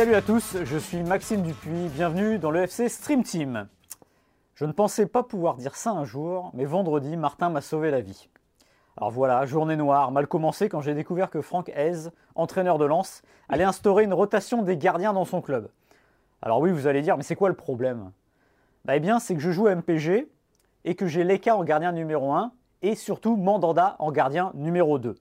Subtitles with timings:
[0.00, 3.68] Salut à tous, je suis Maxime Dupuis, bienvenue dans le FC Stream Team.
[4.54, 8.00] Je ne pensais pas pouvoir dire ça un jour, mais vendredi, Martin m'a sauvé la
[8.00, 8.30] vie.
[8.96, 13.20] Alors voilà, journée noire, mal commencée quand j'ai découvert que Franck Hez, entraîneur de Lens,
[13.50, 15.68] allait instaurer une rotation des gardiens dans son club.
[16.42, 18.12] Alors oui, vous allez dire, mais c'est quoi le problème?
[18.84, 20.28] Bah, Eh bien, c'est que je joue MPG
[20.84, 25.16] et que j'ai Leka en gardien numéro 1 et surtout Mandanda en gardien numéro 2.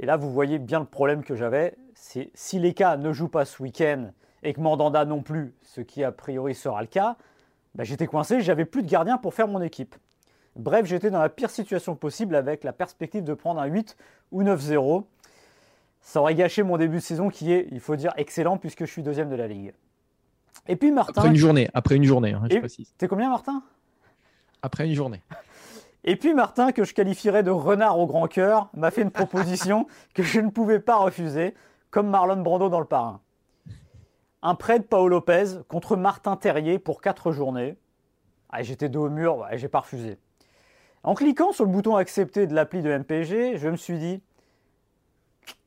[0.00, 1.76] Et là, vous voyez bien le problème que j'avais.
[1.94, 4.10] C'est si Leka ne joue pas ce week-end
[4.42, 7.16] et que Mandanda non plus, ce qui a priori sera le cas,
[7.76, 9.94] bah, j'étais coincé, j'avais plus de gardien pour faire mon équipe.
[10.56, 13.96] Bref, j'étais dans la pire situation possible avec la perspective de prendre un 8
[14.32, 15.04] ou 9-0.
[16.00, 18.90] Ça aurait gâché mon début de saison qui est, il faut dire, excellent puisque je
[18.90, 19.74] suis deuxième de la ligue.
[20.68, 21.20] Et puis Martin.
[21.20, 22.92] Après une journée, après une journée, hein, je précise.
[22.98, 23.62] T'es combien Martin?
[24.62, 25.22] Après une journée.
[26.06, 29.86] Et puis Martin, que je qualifierais de renard au grand cœur, m'a fait une proposition
[30.14, 31.54] que je ne pouvais pas refuser,
[31.90, 33.20] comme Marlon Brando dans Le Parrain.
[34.42, 37.78] Un prêt de Paolo Lopez contre Martin Terrier pour 4 journées.
[38.50, 40.18] Ah, J'étais dos au mur, ouais, j'ai pas refusé.
[41.02, 44.22] En cliquant sur le bouton accepter de l'appli de MPG, je me suis dit,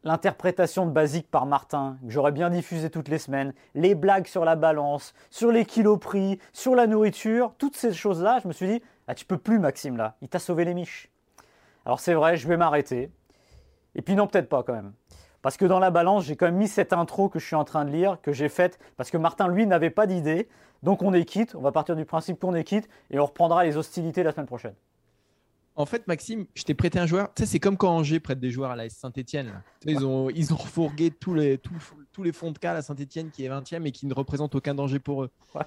[0.03, 4.45] l'interprétation de basique par Martin, que j'aurais bien diffusé toutes les semaines, les blagues sur
[4.45, 8.67] la balance, sur les kilos pris, sur la nourriture, toutes ces choses-là, je me suis
[8.67, 11.09] dit, ah, tu peux plus Maxime là, il t'a sauvé les miches.
[11.85, 13.11] Alors c'est vrai, je vais m'arrêter.
[13.95, 14.93] Et puis non, peut-être pas quand même.
[15.41, 17.63] Parce que dans la balance, j'ai quand même mis cette intro que je suis en
[17.63, 20.49] train de lire, que j'ai faite, parce que Martin, lui, n'avait pas d'idée.
[20.83, 23.63] Donc on est quitte, on va partir du principe qu'on est quitte, et on reprendra
[23.63, 24.75] les hostilités la semaine prochaine.
[25.77, 27.31] En fait, Maxime, je t'ai prêté un joueur.
[27.35, 29.61] Tu sais, c'est comme quand Angers prête des joueurs à la Saint-Etienne.
[29.85, 32.81] Ils ont, ils ont refourgué tous les, tous, tous les fonds de cas à la
[32.81, 35.29] Saint-Etienne qui est 20e et qui ne représente aucun danger pour eux.
[35.53, 35.61] Ouais.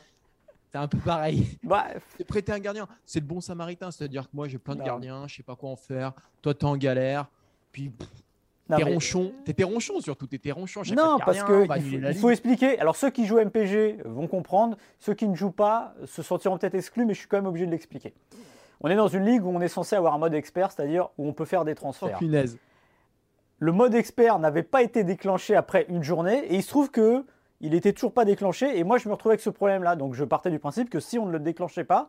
[0.72, 1.58] C'est un peu pareil.
[1.62, 2.88] Bref, T'es prêté un gardien.
[3.06, 3.92] C'est le bon samaritain.
[3.92, 4.86] C'est-à-dire que moi, j'ai plein de Non.
[4.86, 6.12] gardiens, je sais pas quoi en faire.
[6.42, 7.26] Toi, t'es en galère.
[7.70, 7.92] Puis,
[8.68, 9.32] t'es mais- ronchon.
[9.44, 10.26] T'étais ronchon surtout.
[10.26, 10.82] T'étais ronchon.
[10.92, 12.80] Non, parce qu'il que il faut, il faut expliquer.
[12.80, 16.74] Alors ceux qui jouent MPG vont comprendre, ceux qui ne jouent pas se sentiront peut-être
[16.74, 18.12] exclus, mais je suis quand même obligé de l'expliquer.
[18.80, 21.26] On est dans une ligue où on est censé avoir un mode expert, c'est-à-dire où
[21.28, 22.18] on peut faire des Oh, transferts.
[22.18, 22.58] punaise.
[23.58, 27.24] le mode expert n'avait pas été déclenché après une journée et il se trouve que
[27.60, 30.14] il était toujours pas déclenché et moi je me retrouvais avec ce problème là donc
[30.14, 32.08] je partais du principe que si on ne le déclenchait pas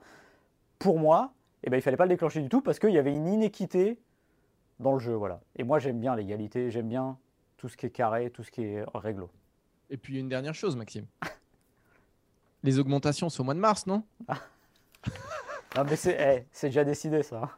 [0.80, 1.34] pour moi
[1.64, 4.00] eh ben il fallait pas le déclencher du tout parce qu'il y avait une inéquité
[4.80, 7.18] dans le jeu voilà et moi j'aime bien l'égalité j'aime bien
[7.58, 9.30] tout ce qui est carré tout ce qui est réglo
[9.90, 11.06] Et puis, une dernière chose, Maxime.
[12.64, 14.04] Les augmentations, c'est au mois de mars, non?
[15.76, 17.50] non mais c'est eh, c'est déjà décidé ça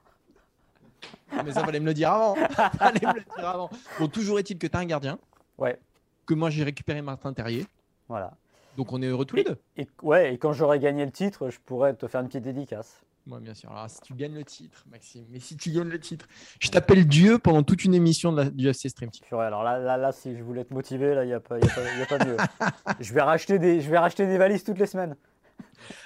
[1.44, 2.35] Mais ça, fallait me le dire avant.
[2.78, 3.69] fallait me le dire avant.
[4.00, 5.19] Bon, toujours est-il que tu as un gardien,
[5.57, 5.79] ouais
[6.25, 7.66] que moi j'ai récupéré Martin Terrier.
[8.07, 8.34] voilà
[8.78, 9.57] Donc on est heureux tous les deux.
[9.78, 13.02] et ouais et quand j'aurai gagné le titre je pourrais te faire une petite dédicace
[13.25, 13.69] Moi, bien sûr.
[13.72, 16.28] Alors, si tu gagnes le titre, Maxime, mais si tu gagnes le titre,
[16.62, 19.25] je t'appelle Dieu pendant toute une émission de la, du FC Stream Team.
[19.28, 21.57] Purée, alors là, là, là, si je voulais te motiver, là, il n'y a, pas-
[21.59, 22.38] y a, pas- y a pas mieux.
[23.02, 25.16] je, vais racheter des, je vais racheter des valises toutes les semaines.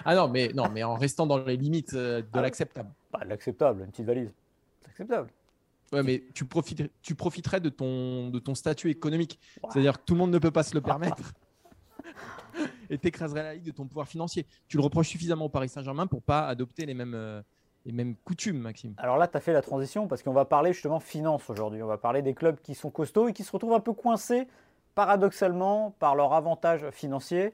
[0.06, 2.42] Ah non, mais, non, mais en restant dans les limites euh, de Ah.
[2.42, 2.90] l'acceptable.
[3.12, 4.34] Bah, l'acceptable, une petite valise.
[4.82, 5.30] C'est acceptable.
[5.94, 9.40] Ouais, mais tu, profites, tu profiterais de ton, de ton statut économique.
[9.70, 11.34] C'est-à-dire que tout le monde ne peut pas se le permettre.
[12.90, 14.46] Et t'écraserais la ligue de ton pouvoir financier.
[14.68, 17.42] Tu le reproches suffisamment au Paris Saint-Germain pour pas adopter les mêmes, euh,
[17.86, 18.94] les mêmes coutumes, Maxime.
[18.98, 21.82] Alors là, tu as fait la transition parce qu'on va parler justement finance aujourd'hui.
[21.84, 24.48] On va parler des clubs qui sont costauds et qui se retrouvent un peu coincés,
[24.96, 27.54] paradoxalement, par leur avantage financier.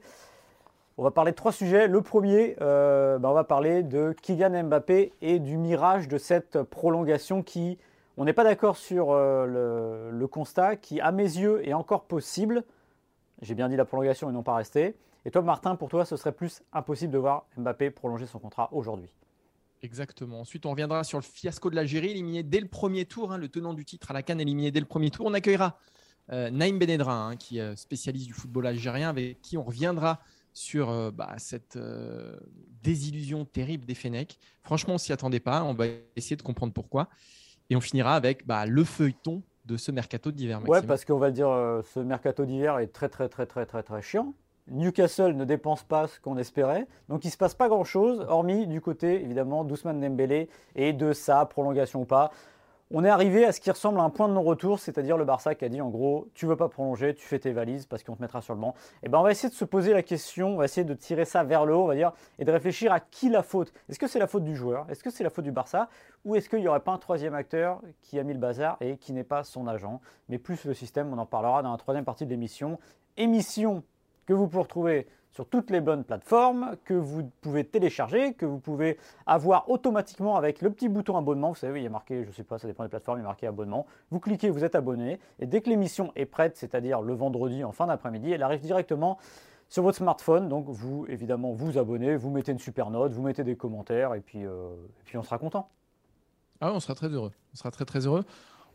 [0.96, 1.88] On va parler de trois sujets.
[1.88, 6.62] Le premier, euh, bah, on va parler de Kylian Mbappé et du mirage de cette
[6.62, 7.78] prolongation qui,
[8.16, 12.62] on n'est pas d'accord sur euh, le, constat, qui à mes yeux est encore possible.
[13.42, 14.94] J'ai bien dit la prolongation et non pas rester.
[15.24, 18.68] Et toi, Martin, pour toi, ce serait plus impossible de voir Mbappé prolonger son contrat
[18.70, 19.10] aujourd'hui.
[19.82, 20.40] Exactement.
[20.40, 23.32] Ensuite, on reviendra sur le fiasco de l'Algérie, éliminé dès le premier tour.
[23.32, 25.26] hein, le tenant du titre à la Cannes, éliminé dès le premier tour.
[25.26, 25.76] On accueillera
[26.32, 30.20] euh, Naïm Benedra, hein, qui est euh, spécialiste du football algérien, avec qui on reviendra
[30.54, 32.38] sur euh, bah, cette euh,
[32.82, 34.38] désillusion terrible des Fenech.
[34.62, 35.64] Franchement, on s'y attendait pas.
[35.64, 35.86] On va
[36.16, 37.08] essayer de comprendre pourquoi.
[37.68, 40.66] Et on finira avec bah, le feuilleton de ce mercato d'hiver.
[40.68, 43.66] Ouais, parce qu'on va le dire, euh, ce mercato d'hiver est très très très très
[43.66, 44.34] très très chiant.
[44.68, 48.66] Newcastle ne dépense pas ce qu'on espérait, donc il ne se passe pas grand-chose, hormis
[48.66, 52.30] du côté évidemment d'Ousmane Dembélé et de sa prolongation ou pas
[52.90, 55.54] on est arrivé à ce qui ressemble à un point de non-retour, c'est-à-dire le Barça
[55.54, 58.14] qui a dit en gros, tu veux pas prolonger, tu fais tes valises parce qu'on
[58.14, 58.74] te mettra sur le banc.
[59.02, 60.94] Et eh ben on va essayer de se poser la question, on va essayer de
[60.94, 63.72] tirer ça vers le haut, on va dire, et de réfléchir à qui la faute.
[63.88, 64.86] Est-ce que c'est la faute du joueur?
[64.90, 65.88] Est-ce que c'est la faute du Barça?
[66.24, 68.96] Ou est-ce qu'il n'y aurait pas un troisième acteur qui a mis le bazar et
[68.98, 70.00] qui n'est pas son agent?
[70.28, 72.78] Mais plus le système, on en parlera dans la troisième partie de l'émission.
[73.16, 73.82] Émission
[74.26, 78.60] que vous pouvez retrouver sur toutes les bonnes plateformes, que vous pouvez télécharger, que vous
[78.60, 81.48] pouvez avoir automatiquement avec le petit bouton abonnement.
[81.48, 83.22] Vous savez, il y a marqué, je ne sais pas, ça dépend des plateformes, il
[83.22, 83.84] y a marqué abonnement.
[84.12, 87.72] Vous cliquez, vous êtes abonné, et dès que l'émission est prête, c'est-à-dire le vendredi en
[87.72, 89.18] fin d'après-midi, elle arrive directement
[89.68, 90.48] sur votre smartphone.
[90.48, 94.20] Donc vous, évidemment, vous abonnez, vous mettez une super note, vous mettez des commentaires, et
[94.20, 94.68] puis, euh,
[95.04, 95.68] puis on sera content.
[96.60, 97.32] Ah on sera très heureux.
[97.52, 98.24] On sera très très heureux.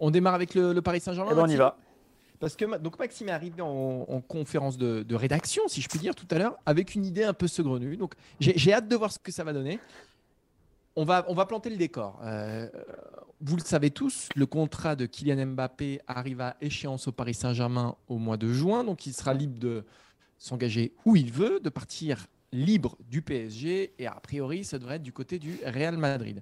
[0.02, 1.32] On démarre avec le, Paris Saint-Germain.
[1.32, 1.78] Et eh ben, on y va.
[2.40, 6.28] Parce que donc Maxime est arrivé en, conférence de, rédaction, si je puis dire, tout
[6.32, 7.98] à l'heure, avec une idée un peu saugrenue.
[7.98, 9.80] Donc j'ai hâte de voir ce que ça va donner.
[10.96, 12.20] On va, on va planter le décor.
[12.24, 12.68] Euh,
[13.42, 17.96] vous le savez tous, le contrat de Kylian Mbappé arrive à échéance au Paris Saint-Germain
[18.08, 18.84] au mois de juin.
[18.84, 19.86] Donc il sera libre de
[20.38, 23.94] s'engager où il veut, de partir libre du PSG.
[23.98, 26.42] Et a priori, ça devrait être du côté du Real Madrid.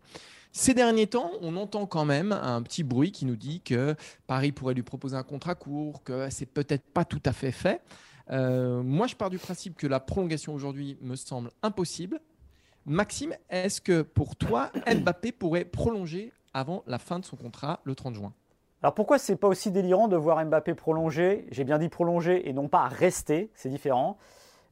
[0.52, 3.96] Ces derniers temps, on entend quand même un petit bruit qui nous dit que
[4.26, 7.82] Paris pourrait lui proposer un contrat court, que c'est peut-être pas tout à fait fait.
[8.32, 12.20] Euh, moi, je pars du principe que la prolongation aujourd'hui me semble impossible.
[12.86, 17.96] Maxime, est-ce que pour toi, Mbappé pourrait prolonger avant la fin de son contrat le
[17.96, 18.34] 30 juin?
[18.82, 21.48] Alors pourquoi c'est pas aussi délirant de voir Mbappé prolonger?
[21.52, 24.18] J'ai bien dit prolonger et non pas rester, c'est différent.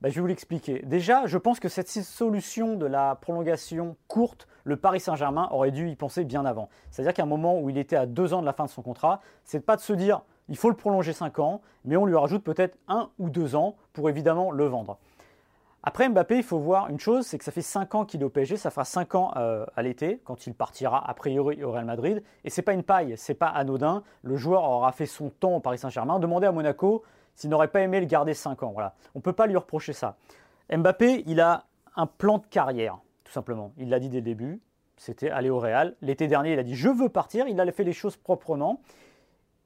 [0.06, 0.84] Ben, je vais vous l'expliquer.
[0.86, 5.90] Déjà, je pense que cette solution de la prolongation courte, le Paris Saint-Germain aurait dû
[5.90, 6.69] y penser bien avant.
[6.92, 8.84] C'est-à-dire qu'à un moment où il était à deux ans de la fin de son
[8.84, 12.16] contrat, c'est pas de se dire il faut le prolonger cinq ans, mais on lui
[12.16, 15.00] rajoute peut-être un ou deux ans pour évidemment le vendre.
[15.81, 18.25] Après Mbappé, il faut voir une chose, c'est que ça fait cinq ans qu'il est
[18.25, 21.72] au PSG, ça fera cinq ans euh, à l'été, quand il partira a priori au
[21.72, 22.22] Real Madrid.
[22.44, 24.04] Et c'est pas une paille, c'est pas anodin.
[24.22, 26.19] Le joueur aura fait son temps au Paris Saint-Germain.
[26.19, 27.04] Demandez à Monaco
[27.36, 28.72] s'il n'aurait pas aimé le garder 5 ans.
[28.74, 28.96] Voilà.
[29.14, 30.18] On ne peut pas lui reprocher ça.
[30.76, 31.66] Mbappé, il a
[31.96, 33.74] un plan de carrière, tout simplement.
[33.78, 34.62] Il l'a dit dès le début,
[34.98, 35.96] c'était aller au Real.
[36.02, 38.82] L'été dernier, il a dit je veux partir, il a fait les choses proprement.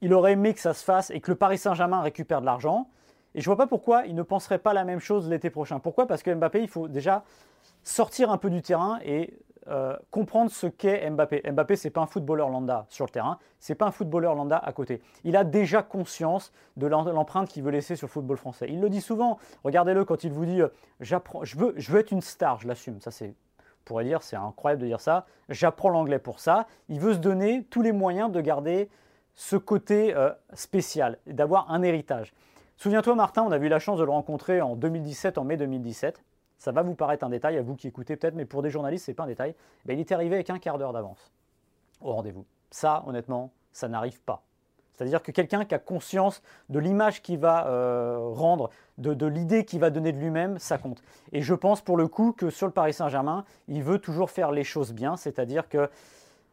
[0.02, 2.88] Il aurait aimé que ça se fasse et que le Paris Saint-Germain récupère de l'argent.
[3.34, 5.78] Et je ne vois pas pourquoi il ne penserait pas la même chose l'été prochain.
[5.78, 6.06] Pourquoi?
[6.06, 7.24] Parce que Mbappé, il faut déjà
[7.82, 11.42] sortir un peu du terrain et euh, comprendre ce qu'est Mbappé.
[11.50, 14.72] Mbappé, c'est pas un footballeur lambda sur le terrain, c'est pas un footballeur lambda à
[14.72, 15.02] côté.
[15.24, 18.66] Il a déjà conscience de l'empreinte qu'il veut laisser sur le football français.
[18.70, 19.38] Il le dit souvent.
[19.64, 20.68] Regardez-le quand il vous dit euh,
[21.00, 23.00] j'apprends, je veux, être une star, je l'assume.
[23.00, 23.34] Ça, c'est
[23.84, 25.26] pourrait dire, c'est incroyable de dire ça.
[25.48, 26.66] J'apprends l'anglais pour ça.
[26.88, 28.88] Il veut se donner tous les moyens de garder
[29.34, 32.32] ce côté euh, spécial, d'avoir un héritage.
[32.76, 36.22] Souviens-toi, Martin, on a eu la chance de le rencontrer en 2017, en mai 2017.
[36.60, 39.06] Ça va vous paraître un détail, à vous qui écoutez peut-être, mais pour des journalistes,
[39.06, 39.54] ce n'est pas un détail.
[39.86, 41.32] Ben, il était arrivé avec un quart d'heure d'avance
[42.02, 42.44] au rendez-vous.
[42.70, 44.42] Ça, honnêtement, ça n'arrive pas.
[44.92, 48.68] C'est-à-dire que quelqu'un qui a conscience de l'image qu'il va euh, rendre,
[48.98, 51.02] de, l'idée qu'il va donner de lui-même, ça compte.
[51.32, 54.52] Et je pense pour le coup que sur le Paris Saint-Germain, il veut toujours faire
[54.52, 55.16] les choses bien.
[55.16, 55.88] C'est-à-dire que,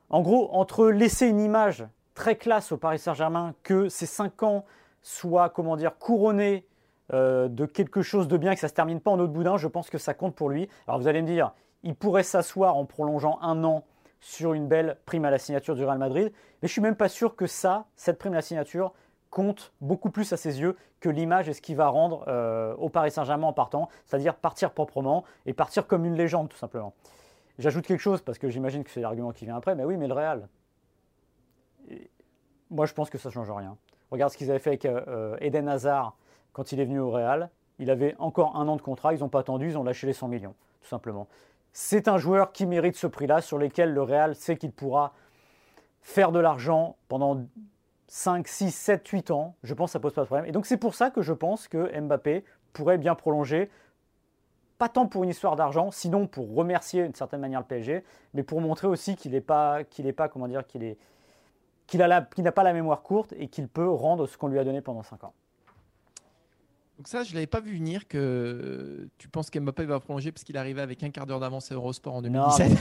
[0.10, 4.64] en gros, entre laisser une image très classe au Paris Saint-Germain, que ces cinq ans
[5.02, 6.66] soient, comment dire, couronnés
[7.14, 9.58] euh, de quelque chose de bien, que ça ne se termine pas en autre boudin,
[9.58, 10.68] je pense que ça compte pour lui.
[10.88, 13.86] Alors vous allez me dire, il pourrait s'asseoir en prolongeant un an
[14.20, 17.10] sur une belle prime à la signature du Real Madrid, mais je suis même pas
[17.10, 18.94] sûr que ça, cette prime à la signature,
[19.30, 22.90] compte beaucoup plus à ses yeux que l'image et ce qu'il va rendre euh, au
[22.90, 26.94] Paris Saint-Germain en partant, c'est-à-dire partir proprement et partir comme une légende tout simplement.
[27.60, 30.08] J'ajoute quelque chose parce que j'imagine que c'est l'argument qui vient après, mais oui, mais
[30.08, 30.48] le Real.
[32.70, 33.78] moi, je pense que ça change rien.
[34.12, 36.16] Regarde ce qu'ils avaient fait avec euh, Eden Hazard
[36.58, 37.52] quand il est venu au Real.
[37.78, 40.14] Il avait encore un an de contrat, ils n'ont pas attendu, ils ont lâché les
[40.14, 41.28] 100 millions, tout simplement.
[41.72, 45.14] C'est un joueur qui mérite ce prix-là, sur lequel le Real sait qu'il pourra
[46.02, 47.46] faire de l'argent pendant
[48.08, 49.56] 5, 6, 7, 8 ans.
[49.62, 50.48] Je pense que ça ne pose pas de problème.
[50.48, 53.70] Et donc c'est pour ça que je pense que Mbappé pourrait bien prolonger.
[54.80, 58.42] Pas tant pour une histoire d'argent, sinon pour remercier d'une certaine manière le PSG, mais
[58.42, 60.96] pour montrer aussi qu'il n'est pas, qu'il pas, comment dire, qu'il
[61.86, 64.82] qu'il n'a pas la mémoire courte et qu'il peut rendre ce qu'on lui a donné
[64.82, 65.34] pendant 5 ans.
[66.98, 70.44] Donc ça, je ne l'avais pas vu venir que tu penses qu'Mbappé va prolonger parce
[70.44, 72.72] qu'il arrivait avec un quart d'heure d'avance à Eurosport en 2017.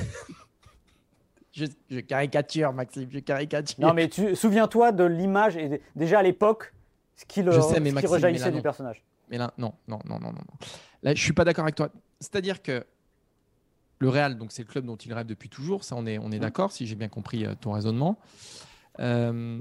[1.52, 3.78] je, caricature, Maxime, je caricature.
[3.78, 6.72] Non, mais tu souviens-toi de l'image et déjà à l'époque,
[7.14, 9.02] ce qui, le, rejaillissait du personnage.
[9.30, 10.44] Mais là, non, non, non, non, non.
[11.02, 11.90] Là, je suis pas d'accord avec toi.
[12.20, 12.84] C'est-à-dire que
[13.98, 15.84] le Real, donc c'est le club dont il rêve depuis toujours.
[15.84, 16.40] Ça, on est, on est mmh.
[16.40, 18.18] d'accord, si j'ai bien compris euh, ton raisonnement.
[18.98, 19.60] Euh,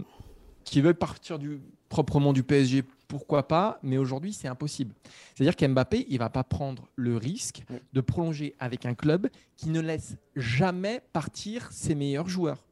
[0.64, 4.94] qui veulent partir du, proprement du PSG, pourquoi pas, mais aujourd'hui, c'est impossible.
[5.34, 9.80] C'est-à-dire qu'Mbappé, il va pas prendre le risque de prolonger avec un club qui ne
[9.80, 12.64] laisse jamais partir ses meilleurs joueurs.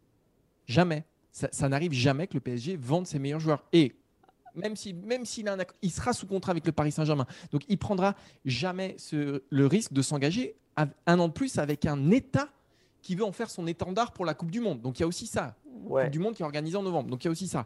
[0.66, 1.06] Jamais.
[1.32, 3.64] Ça, n'arrive jamais que le PSG vende ses meilleurs joueurs.
[3.74, 3.94] Et
[4.56, 7.26] même s'il même s'il il sera sous contrat avec le Paris Saint-Germain.
[7.52, 12.50] Donc, il prendra jamais le risque de s'engager un an de plus avec un État
[13.02, 14.82] qui veut en faire son étendard pour la Coupe du Monde.
[14.82, 15.56] Donc, il y a aussi ça.
[15.88, 17.10] Coupe du Monde qui est organisée en novembre.
[17.10, 17.66] Donc, il y a aussi ça.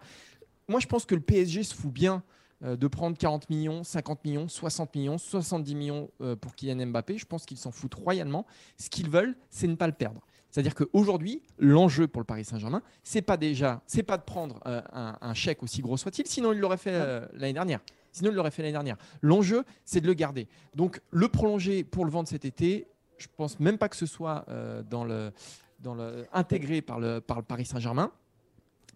[0.67, 2.23] Moi, je pense que le PSG se fout bien
[2.61, 7.17] de prendre 40 millions, 50 millions, 60 millions, 70 millions euh, pour Kylian Mbappé.
[7.17, 8.47] Je pense qu'ils s'en foutent royalement.
[8.77, 10.21] Ce qu'ils veulent, c'est ne pas le perdre.
[10.49, 14.81] C'est-à-dire qu'aujourd'hui, l'enjeu pour le Paris Saint-Germain, c'est pas déjà, c'est pas de prendre euh,
[14.91, 16.91] un, chèque aussi gros soit-il, sinon il l'aurait fait
[17.33, 17.79] l'année dernière.
[18.11, 18.97] Sinon, il l'aurait fait l'année dernière.
[19.21, 20.47] L'enjeu, c'est de le garder.
[20.73, 22.87] Donc, le prolonger pour le vendre cet été,
[23.19, 24.45] je pense même pas que ce soit
[24.89, 25.31] dans le,
[25.79, 28.11] dans le, intégré par le, par le Paris Saint-Germain.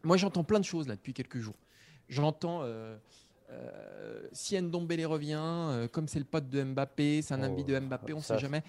[0.01, 1.57] Moi, j'entends plein de choses là depuis quelques jours.
[2.09, 2.63] J'entends
[3.51, 7.77] euh, si Ndombele revient, euh, comme c'est le pote de Mbappé, c'est un ami de
[7.79, 8.63] Mbappé, on ne sait jamais.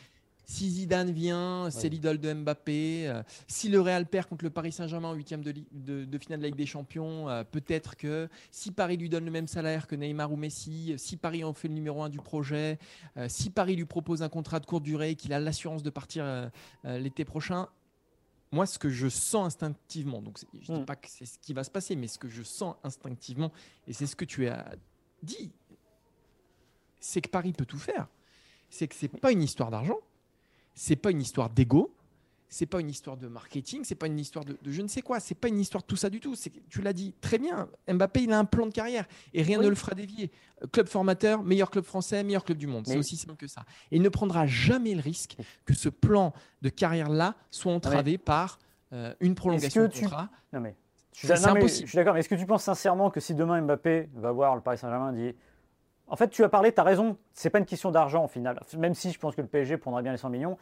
[0.45, 3.09] Si Zidane vient, c'est l'idole de Mbappé.
[3.09, 6.43] Euh, si le Real perd contre le Paris Saint-Germain en huitième de, de, finale de
[6.43, 10.33] la Ligue des Champions, peut-être que si Paris lui donne le même salaire que Neymar
[10.33, 12.79] ou Messi, si Paris en fait le numéro un du projet,
[13.29, 16.51] si Paris lui propose un contrat de courte durée, qu'il a l'assurance de partir
[16.85, 17.69] l'été prochain,
[18.53, 20.87] moi, ce que je sens instinctivement, donc je ne dis hmm.
[20.87, 23.51] pas que c'est ce qui va se passer, mais ce que je sens instinctivement,
[23.89, 24.77] et c'est ce que tu as
[25.23, 25.51] dit,
[27.01, 28.09] c'est que Paris peut tout faire.
[28.69, 29.99] C'est que c'est pas une histoire d'argent,
[30.75, 31.95] c'est pas une histoire d'ego,
[32.53, 35.21] c'est pas une histoire de marketing, c'est pas une histoire de, je ne sais quoi,
[35.21, 36.35] c'est pas une histoire de tout ça du tout.
[36.69, 39.69] Tu l'as dit très bien, Mbappé, il a un plan de carrière et rien ne
[39.69, 40.31] le fera dévier.
[40.71, 42.87] Club formateur, meilleur club français, meilleur club du monde.
[42.87, 43.65] C'est aussi simple que ça.
[43.91, 48.59] Et il ne prendra jamais le risque que ce plan de carrière-là soit entravé par
[48.93, 50.29] euh, une prolongation de contrat.
[50.53, 50.77] Non mais
[51.15, 51.29] je suis
[51.97, 54.77] d'accord, mais est-ce que tu penses sincèrement que si demain Mbappé va voir le Paris
[54.77, 55.35] Saint-Germain dit
[56.07, 58.61] en fait, tu as parlé, tu as raison, c'est pas une question d'argent au final.
[58.77, 60.59] Même si je pense que le PSG prendra bien les 100 millions,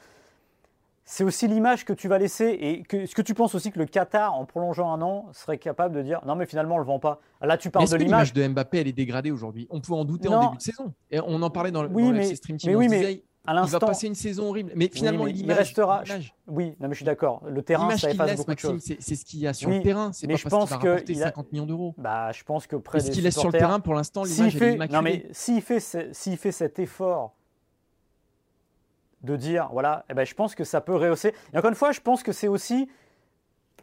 [1.11, 2.57] c'est aussi l'image que tu vas laisser.
[2.61, 5.59] Et que, est-ce que tu penses aussi que le Qatar, en prolongeant un an, serait
[5.59, 7.21] capable de dire non, mais finalement, on le vend pas?
[7.43, 8.33] Là, tu parles de l'image.
[8.33, 9.67] de Mbappé, elle est dégradée aujourd'hui?
[9.71, 10.95] On pouvait en douter en début de saison.
[11.11, 12.71] Et on en parlait dans le, oui, mais, Stream Team.
[12.71, 14.71] Mais oui, mais à il va passer une saison horrible.
[14.77, 16.05] Mais finalement, il restera.
[16.47, 17.43] Oui, non, mais je suis d'accord.
[17.45, 18.81] Le terrain, ça efface beaucoup de choses.
[18.81, 20.13] C'est ce qu'il y a sur le terrain.
[20.13, 21.95] C'est pas je parce qu'il va rapporter 50 millions d'euros.
[21.99, 24.75] Bah, je pense que près Ce qu'il laisse sur le terrain, pour l'instant, l'image est
[24.75, 24.97] immaculée.
[24.97, 25.81] Non, mais s'il fait
[26.53, 27.35] cet effort
[29.23, 31.35] de dire, voilà, eh ben, je pense que ça peut rehausser.
[31.53, 32.89] Et encore une fois, je pense que c'est aussi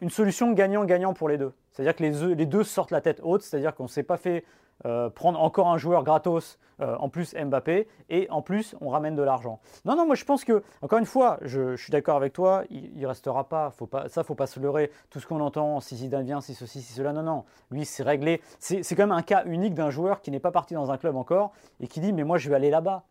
[0.00, 1.52] une solution gagnant-gagnant pour les deux.
[1.72, 4.44] C'est-à-dire que les, les, deux sortent la tête haute, c'est-à-dire qu'on ne s'est pas fait
[4.86, 9.16] euh, prendre encore un joueur gratos, euh, en plus Mbappé, et en plus on ramène
[9.16, 9.58] de l'argent.
[9.84, 12.96] Non, non, moi je pense que, encore une fois, je, suis d'accord avec toi, il,
[12.96, 15.96] ne restera pas, faut pas, ça faut pas se leurrer, tout ce qu'on entend, si
[15.96, 18.40] Zidane vient, si ceci, si cela, non, non, lui c'est réglé.
[18.60, 21.16] C'est quand même un cas unique d'un joueur qui n'est pas parti dans un club
[21.16, 23.02] encore, et qui dit, mais moi je vais aller là-bas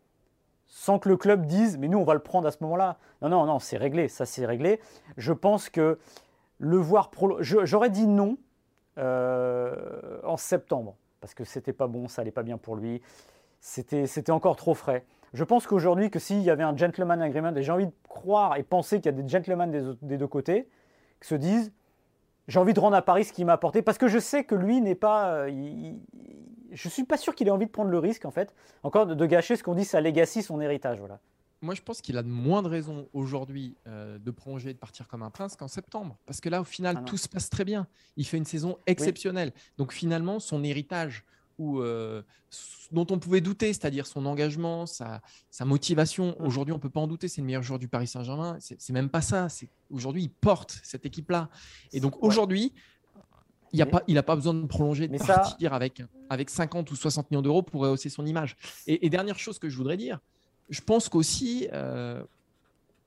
[0.68, 2.98] sans que le club dise mais nous on va le prendre à ce moment-là.
[3.22, 4.80] Non, non, non, c'est réglé, ça c'est réglé.
[5.16, 5.98] Je pense que
[6.58, 7.10] le voir
[7.40, 8.36] j'aurais dit non
[8.98, 13.02] euh, en septembre parce que c'était pas bon, ça allait pas bien pour lui,
[13.60, 15.04] c'était encore trop frais.
[15.34, 18.62] Je pense qu'aujourd'hui, que s'il y avait un gentleman agreement, j'ai envie de croire et
[18.62, 20.68] penser qu'il y a des gentlemen des, deux côtés,
[21.20, 21.72] qui se disent
[22.46, 24.54] j'ai envie de rendre à Paris ce qu'il m'a apporté, parce que je sais que
[24.54, 25.32] lui n'est pas.
[25.32, 25.92] Euh,
[26.78, 29.26] je suis pas sûr qu'il ait envie de prendre le risque, en fait, encore de,
[29.26, 30.98] gâcher ce qu'on dit sa legacy, son héritage.
[30.98, 31.20] Voilà.
[31.60, 35.08] Moi, je pense qu'il a de moins de raisons aujourd'hui euh, de prolonger, de partir
[35.08, 36.16] comme un prince qu'en septembre.
[36.24, 37.88] Parce que là, au final, ah tout se passe très bien.
[38.16, 39.52] Il fait une saison exceptionnelle.
[39.76, 41.24] Donc, finalement, son héritage,
[41.58, 42.22] ou, euh,
[42.92, 45.20] dont on pouvait douter, c'est-à-dire son engagement, sa,
[45.50, 46.46] sa motivation, mmh.
[46.46, 47.26] aujourd'hui, on ne peut pas en douter.
[47.26, 48.56] C'est le meilleur joueur du Paris Saint-Germain.
[48.60, 49.48] C'est même pas ça.
[49.90, 51.50] Aujourd'hui, il porte cette équipe-là.
[51.92, 52.72] Et donc, aujourd'hui,
[53.72, 57.42] il n'a pas, pas besoin de prolonger, de partir avec, avec 50 ou 60 millions
[57.42, 58.56] d'euros pour rehausser son image.
[58.86, 60.18] Et, dernière chose que je voudrais dire,
[60.68, 62.22] je pense qu'aussi, euh,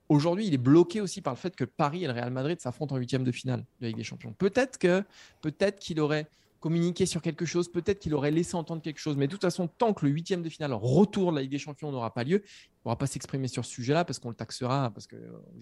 [0.09, 2.95] aujourd'hui, il est bloqué aussi par le fait que Paris et le Real Madrid s'affrontent
[2.95, 4.33] en huitième de finale de la Ligue des Champions.
[4.37, 5.03] Peut-être que,
[5.41, 6.27] peut-être qu'il aurait
[6.59, 9.67] communiqué sur quelque chose, peut-être qu'il aurait laissé entendre quelque chose, mais de toute façon,
[9.67, 12.43] tant que le huitième de finale retour de la Ligue des Champions n'aura pas lieu,
[12.45, 14.91] il ne pourra pas s'exprimer sur ce sujet-là parce qu'on le taxera.
[14.91, 15.15] Parce que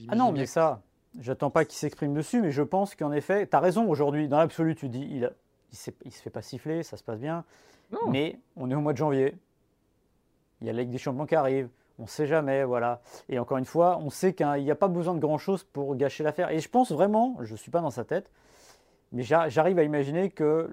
[0.10, 0.84] ah non, mais ça,
[1.18, 4.28] J'attends pas qu'il s'exprime dessus, mais je pense qu'en effet, tu as raison aujourd'hui.
[4.28, 5.32] Dans l'absolu, tu dis, il,
[5.72, 7.44] il, se fait pas siffler, ça se passe bien.
[8.08, 9.36] Mais on est au mois de janvier.
[10.62, 11.70] Il y a la Ligue des Champions qui arrive.
[11.98, 13.02] On ne sait jamais, voilà.
[13.28, 16.24] Et encore une fois, on sait qu'il n'y a pas besoin de grand-chose pour gâcher
[16.24, 16.52] l'affaire.
[16.52, 18.30] Et je pense vraiment, je ne suis pas dans sa tête,
[19.12, 20.68] mais j'arrive à imaginer euh,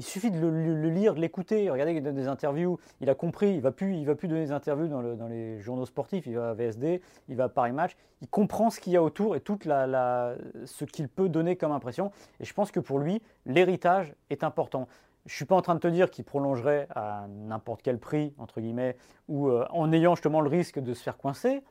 [0.00, 1.68] il suffit de le, lire, de l'écouter.
[1.68, 2.78] Regardez, il donne des interviews.
[3.02, 3.52] Il a compris.
[3.52, 6.24] Il va plus, il va plus donner des interviews dans, dans, les journaux sportifs.
[6.24, 7.94] Il va à VSD, il va à Paris Match.
[8.22, 11.72] Il comprend ce qu'il y a autour et toute la, ce qu'il peut donner comme
[11.72, 12.12] impression.
[12.40, 14.88] Et je pense que pour lui, l'héritage est important.
[15.26, 18.32] Je ne suis pas en train de te dire qu'il prolongerait à n'importe quel prix,
[18.38, 18.96] entre guillemets,
[19.28, 21.62] ou euh, en ayant justement le risque de se faire coincer.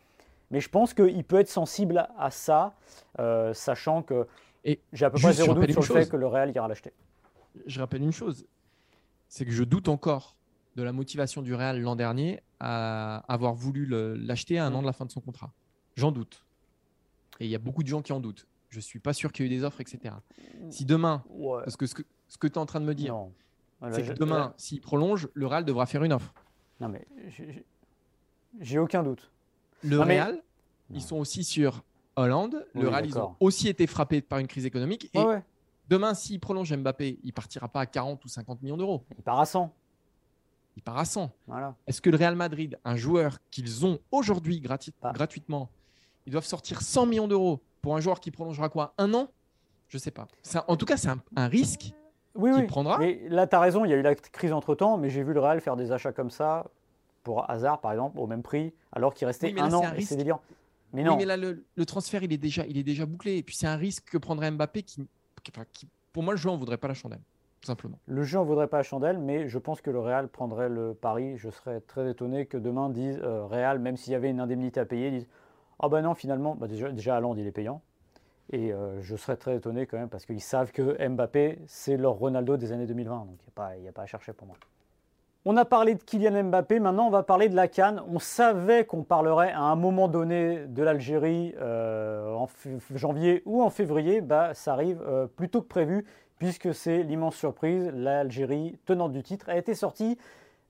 [0.52, 2.76] Mais je pense qu'il peut être sensible à ça,
[3.18, 4.28] euh, sachant que
[4.64, 6.94] j'ai à peu près zéro doute sur le fait que le Real ira l'acheter.
[7.66, 8.46] Je rappelle une chose,
[9.28, 10.36] c'est que je doute encore
[10.76, 14.88] de la motivation du Real l'an dernier à avoir voulu l'acheter à un an de
[14.88, 15.52] la fin de son contrat.
[15.96, 16.46] J'en doute.
[17.40, 18.48] Et il y a beaucoup de gens qui en doutent.
[18.70, 20.14] Je ne suis pas sûr qu'il y ait eu des offres, etc.
[20.70, 21.24] Si demain,
[21.64, 23.16] parce que ce que, tu es en train de me dire,
[23.92, 26.34] c'est que demain, s'il prolonge, le Real devra faire une offre.
[26.80, 27.06] Non, mais
[28.60, 29.32] j'ai aucun doute.
[29.84, 30.42] Le Real,
[30.92, 31.84] ils sont aussi sur
[32.16, 32.66] Hollande.
[32.74, 35.10] le Real, ils ont aussi été frappés par une crise économique.
[35.14, 35.24] Et
[35.90, 39.04] demain, s'il prolonge Mbappé, il partira pas à 40 ou 50 millions d'euros.
[39.18, 39.74] Il part à 100.
[40.78, 41.32] Il part à 100.
[41.48, 41.76] Voilà.
[41.88, 45.70] Est-ce que le Real Madrid, un joueur qu'ils ont aujourd'hui gratuitement,
[46.26, 49.30] ils doivent sortir 100 millions d'euros pour un joueur qui prolongera quoi Un an?
[49.88, 50.28] Je sais pas.
[50.68, 51.94] en tout cas, c'est un, risque
[52.36, 53.00] oui, qu'il prendra.
[53.00, 55.24] Mais là, tu as raison, il y a eu la crise entre temps, mais j'ai
[55.24, 56.68] vu le Real faire des achats comme ça,
[57.24, 59.82] pour Hazard par exemple, au même prix, alors qu'il restait un an.
[60.00, 60.42] C'est délirant.
[60.94, 61.18] Mais non.
[61.18, 63.38] mais là, le, transfert, il est, déjà, il est déjà bouclé.
[63.38, 65.08] Et puis, c'est un risque que prendrait Mbappé qui,
[66.14, 67.22] pour moi, le jeu en voudrait pas la chandelle.
[67.62, 68.00] Simplement.
[68.06, 70.94] Le jeu en voudrait pas la chandelle, mais je pense que le Real prendrait le
[70.94, 71.38] pari.
[71.38, 74.80] Je serais très étonné que demain disent euh, Real, même s'il y avait une indemnité
[74.80, 75.28] à payer, disent
[75.80, 77.82] Ah ben non, finalement, bah déjà, déjà il est payant.
[78.52, 82.14] Et euh, je serais très étonné quand même parce qu'ils savent que Mbappé, c'est leur
[82.14, 83.26] Ronaldo des années 2020.
[83.26, 83.38] Donc
[83.76, 84.56] il n'y a, pas à chercher pour moi.
[85.46, 88.04] On a parlé de Kylian Mbappé, maintenant on va parler de la Cannes.
[88.10, 92.50] On savait qu'on parlerait à un moment donné de l'Algérie euh, en
[92.94, 94.20] janvier ou en février.
[94.20, 96.06] Bah, ça arrive euh, plus tôt que prévu
[96.40, 97.90] puisque c'est l'immense surprise.
[97.94, 100.18] L'Algérie, tenante du titre, a été sortie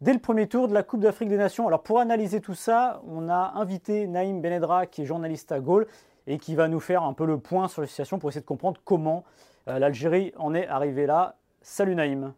[0.01, 1.67] dès le premier tour de la Coupe d'Afrique des Nations.
[1.67, 5.87] Alors pour analyser tout ça, on a invité Naïm Benedra qui est journaliste à Gaulle
[6.27, 8.45] et qui va nous faire un peu le point sur la situation pour essayer de
[8.45, 9.23] comprendre comment
[9.67, 11.37] euh, l'Algérie en est arrivée là.
[11.63, 12.33] Salut Naïm.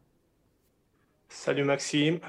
[1.34, 2.20] Salut Maxime.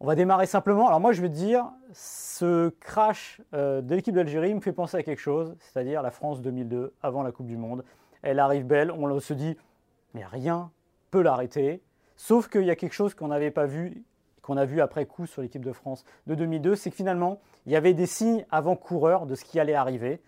[0.00, 0.88] On va démarrer simplement.
[0.88, 4.96] Alors moi je veux te dire, ce crash euh, de l'équipe d'Algérie me fait penser
[4.96, 7.84] à quelque chose, c'est-à-dire la France 2002, avant la Coupe du Monde.
[8.22, 9.56] Elle arrive belle, on se dit,
[10.14, 10.72] mais rien
[11.10, 11.82] peut l'arrêter.
[12.16, 14.02] Sauf qu'il y a quelque chose qu'on n'avait pas vu,
[14.42, 17.72] qu'on a vu après coup sur l'équipe de France de 2002, c'est que finalement, il
[17.72, 20.20] y avait des signes avant-coureurs de ce qui allait arriver.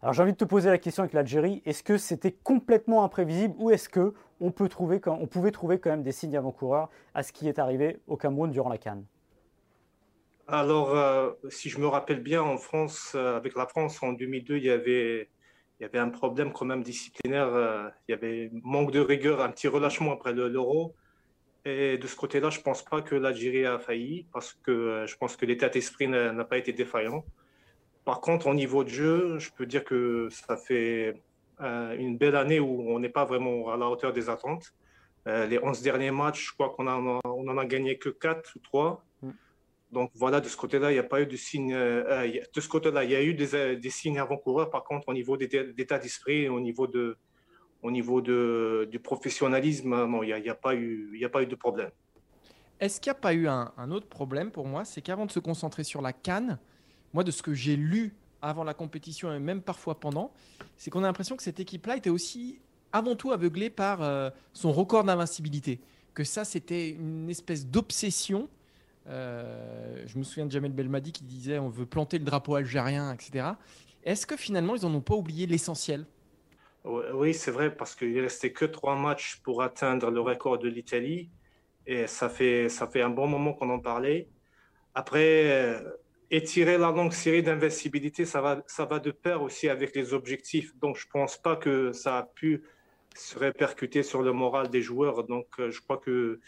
[0.00, 3.54] Alors j'ai envie de te poser la question avec l'Algérie, est-ce que c'était complètement imprévisible
[3.58, 7.24] ou est-ce que on, peut trouver, on pouvait trouver quand même des signes avant-coureurs à
[7.24, 9.04] ce qui est arrivé au Cameroun durant la Cannes?
[10.46, 14.56] Alors, euh, si je me rappelle bien, en France, euh, avec la France en 2002,
[14.56, 15.28] il y avait,
[15.78, 17.48] il y avait un problème quand même disciplinaire.
[17.48, 20.94] Euh, il y avait manque de rigueur, un petit relâchement après l'euro.
[21.66, 25.16] Et de ce côté-là, je ne pense pas que l'Algérie a failli parce que je
[25.16, 27.24] pense que l'état d'esprit n'a pas été défaillant.
[28.08, 31.20] Par contre, au niveau de jeu, je peux dire que ça fait
[31.60, 34.72] euh, une belle année où on n'est pas vraiment à la hauteur des attentes.
[35.26, 38.56] Euh, les 11 derniers matchs, je crois qu'on n'en a, on a gagné que 4
[38.56, 39.04] ou 3.
[39.20, 39.30] Mm.
[39.92, 41.74] Donc voilà, de ce côté-là, il n'y a pas eu de signes.
[41.74, 44.70] Euh, de ce côté-là, il y a eu des, des signes avant-coureurs.
[44.70, 47.18] Par contre, au niveau d'état d'esprit, au niveau, de,
[47.82, 51.28] au niveau de, du professionnalisme, non, il n'y a, y a, pas eu, il a
[51.28, 51.90] pas eu de problème.
[52.80, 54.86] Est-ce qu'il n'y a pas eu un, un, autre problème pour moi?
[54.86, 56.58] C'est qu'avant de se concentrer sur la canne,
[57.14, 60.32] moi, de ce que j'ai lu avant la compétition et même parfois pendant,
[60.76, 62.60] c'est qu'on a l'impression que cette équipe-là était aussi
[62.92, 65.80] avant tout aveuglée par euh, son record d'invincibilité.
[66.14, 68.48] Que ça, c'était une espèce d'obsession.
[69.08, 73.12] Euh, je me souviens de Jamel Belmadi qui disait on veut planter le drapeau algérien,
[73.12, 73.48] etc.
[74.04, 76.06] Est-ce que finalement, ils n'en ont pas oublié l'essentiel?
[76.84, 81.28] Oui, c'est vrai, parce qu'il restait que trois matchs pour atteindre le record de l'Italie.
[81.86, 84.28] Et ça fait, ça fait un bon moment qu'on en parlait.
[84.94, 85.82] Après,
[86.30, 90.76] étirer la longue série d'invincibilité, ça va, ça va de pair aussi avec les objectifs.
[90.78, 92.62] Donc, je ne pense pas que ça a pu
[93.16, 95.24] se répercuter sur le moral des joueurs.
[95.24, 96.40] Donc, euh, je crois que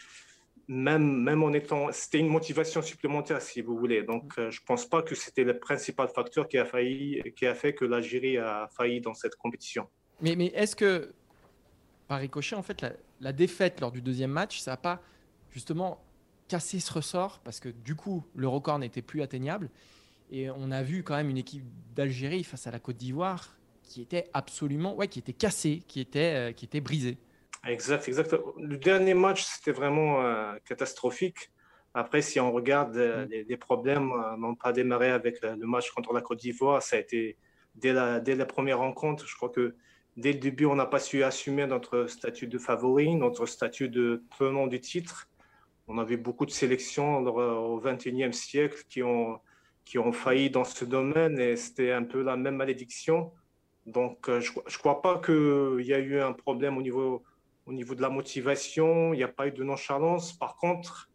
[0.67, 1.91] même, même en étant.
[1.91, 4.03] C'était une motivation supplémentaire, si vous voulez.
[4.03, 7.45] Donc, euh, je ne pense pas que c'était le principal facteur qui a, failli, qui
[7.47, 9.87] a fait que l'Algérie a failli dans cette compétition.
[10.21, 11.11] Mais, mais est-ce que,
[12.07, 15.01] par ricochet, en fait, la, la défaite lors du deuxième match, ça n'a pas
[15.51, 15.99] justement
[16.51, 19.69] casser ce ressort parce que du coup, le record n'était plus atteignable.
[20.31, 21.63] Et on a vu quand même une équipe
[21.95, 26.33] d'Algérie face à la Côte d'Ivoire qui était absolument, ouais, qui était cassée, qui était,
[26.35, 27.17] euh, qui était brisée.
[27.65, 28.35] Exact, exact.
[28.57, 31.51] Le dernier match, c'était vraiment euh, catastrophique.
[31.93, 33.29] Après, si on regarde, euh, mm.
[33.47, 36.81] les, problèmes n'ont pas démarré avec le match contre la Côte d'Ivoire.
[36.81, 37.37] Ça a été
[37.75, 39.25] dès la, dès la première rencontre.
[39.25, 39.75] Je crois que
[40.17, 44.23] dès le début, on n'a pas su assumer notre statut de favori, notre statut de
[44.37, 45.29] tenant du titre.
[45.93, 49.39] On avait beaucoup de sélections au XXIe siècle qui ont,
[49.83, 53.33] qui ont failli dans ce domaine et c'était un peu la même malédiction.
[53.85, 57.23] Donc, euh, je ne crois pas qu'il y a eu un problème au niveau,
[57.65, 60.31] au niveau de la motivation, il n'y a pas eu de nonchalance.
[60.31, 61.09] Par contre,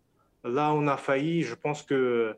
[0.44, 2.36] là, on a failli, je pense que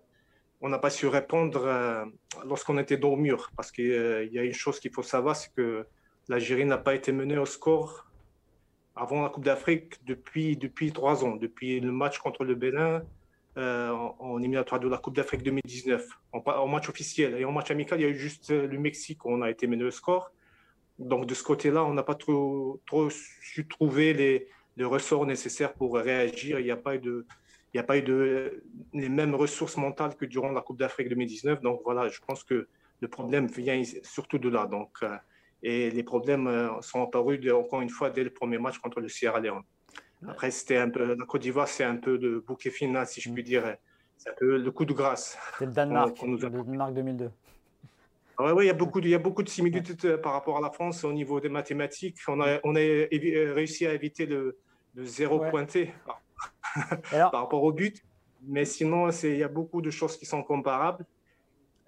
[0.60, 2.04] on n'a pas su répondre euh,
[2.44, 3.50] lorsqu'on était dans le mur.
[3.56, 5.86] Parce qu'il y a une chose qu'il faut savoir, c'est que
[6.28, 8.07] l'Algérie n'a pas été menée au score
[8.98, 13.02] avant la Coupe d'Afrique depuis, depuis trois ans, depuis le match contre le Bénin
[13.56, 17.36] euh, en, éliminatoire de la Coupe d'Afrique 2019, en, match officiel.
[17.38, 19.66] Et en match amical, il y a eu juste le Mexique où on a été
[19.66, 20.32] mené au score.
[20.98, 22.80] Donc de ce côté-là, on n'a pas trop,
[23.10, 24.48] su trouver les,
[24.84, 26.60] ressorts nécessaires pour réagir.
[26.60, 27.26] Il n'y a pas eu de,
[27.74, 28.62] il n'y a pas eu de,
[28.94, 31.60] les mêmes ressources mentales que durant la Coupe d'Afrique 2019.
[31.60, 32.68] Donc voilà, je pense que
[33.00, 34.66] le problème vient surtout de là.
[34.66, 35.16] Donc, euh,
[35.62, 39.08] et les problèmes euh, sont apparus encore une fois dès le premier match contre le
[39.08, 39.62] Sierra Leone.
[40.26, 43.30] Après, c'était un peu, la Côte d'Ivoire, c'est un peu le bouquet final, si je
[43.30, 43.76] puis dire.
[44.16, 45.38] C'est un peu le coup de grâce.
[45.58, 47.30] C'est le Danemark, le Danemark 2002.
[48.40, 50.32] Oui, ouais, il, y a beaucoup de, il y a beaucoup de similitudes euh, par
[50.32, 52.18] rapport à la France au niveau des mathématiques.
[52.28, 54.58] On a, on a réussi à éviter le,
[54.96, 55.92] zéro pointé
[57.10, 58.02] par rapport au but.
[58.46, 61.04] Mais sinon, il y a beaucoup de choses qui sont comparables.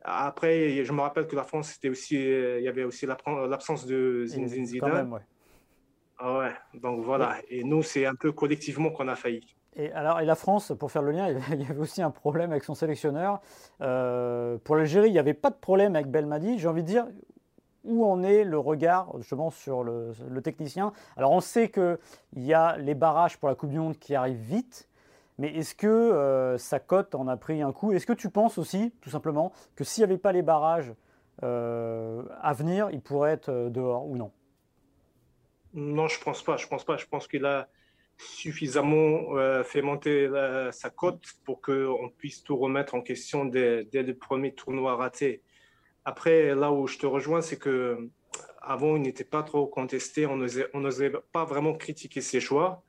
[0.02, 4.24] Après, je me rappelle que la France, c'était aussi, il y avait aussi l'absence de
[4.26, 5.12] Zinedine Zidane.
[5.12, 5.20] ouais.
[6.22, 7.36] Ah ouais, donc voilà.
[7.48, 9.56] Et nous, c'est un peu collectivement qu'on a failli.
[9.76, 12.50] Et alors, et la France, pour faire le lien, il y avait aussi un problème
[12.50, 13.40] avec son sélectionneur.
[13.80, 16.58] Euh, pour l'Algérie, il n'y avait pas de problème avec Belmadi.
[16.58, 17.06] J'ai envie de dire,
[17.84, 20.92] où en est le regard justement sur le, technicien?
[21.16, 21.96] Alors on sait qu'il
[22.36, 24.89] y a les barrages pour la Coupe du Monde qui arrivent vite,
[25.40, 27.92] mais est-ce que euh, sa cote en a pris un coup?
[27.92, 30.92] Est-ce que tu penses aussi, tout simplement, que s'il n'y avait pas les barrages
[31.42, 34.32] euh, à venir, il pourrait être euh, dehors ou non?
[35.72, 36.58] Non, je pense pas.
[36.58, 36.98] Je pense pas.
[36.98, 37.68] Je pense qu'il a
[38.18, 40.28] suffisamment fait monter
[40.72, 45.42] sa cote pour qu'on puisse tout remettre en question dès, dès le premier tournoi raté.
[46.04, 48.10] Après, là où je te rejoins, c'est que
[48.60, 50.26] avant, il n'était pas trop contesté.
[50.26, 52.82] On n'osait pas vraiment critiquer ses choix.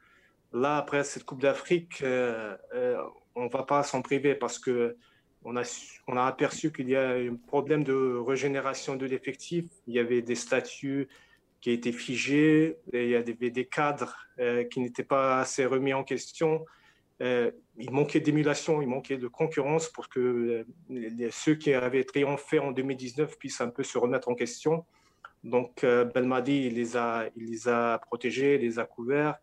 [0.54, 2.98] Là, après cette Coupe d'Afrique, euh, euh,
[3.36, 4.98] on ne va pas s'en priver parce que
[5.44, 5.64] on a,
[6.08, 9.66] on a aperçu qu'il y a un problème de régénération de l'effectif.
[9.88, 11.08] Il y avait des statuts
[11.62, 16.04] qui étaient figés, il y avait des cadres euh, qui n'étaient pas assez remis en
[16.04, 16.66] question.
[17.20, 20.66] Il manquait d'émulation, il manquait de concurrence pour que
[21.30, 24.86] ceux qui avaient triomphé en 2019 puissent un peu se remettre en question.
[25.44, 29.38] Donc, Belmadi, il les, a, il les a protégés, les a couverts.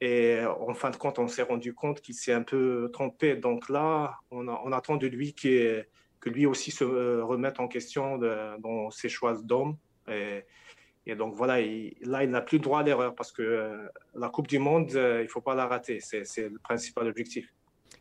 [0.00, 3.36] Et en fin de compte, on s'est rendu compte qu'il s'est un peu trompé.
[3.36, 5.86] Donc là, on, on attend de lui que
[6.24, 6.84] lui aussi se
[7.20, 9.76] remette en question dans ses choix d'hommes.
[11.06, 11.60] Et donc voilà,
[12.02, 15.20] là, il n'a plus droit à l'erreur parce que euh, la Coupe du Monde, euh,
[15.20, 16.00] il ne faut pas la rater.
[16.00, 17.52] C'est le principal objectif.